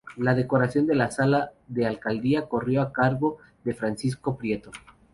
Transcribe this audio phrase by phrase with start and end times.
[0.17, 4.71] La decoración de la sala de alcaldía corrió a cargo de Francisco Prieto.